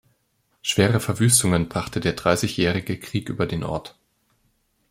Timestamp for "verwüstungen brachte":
0.99-1.99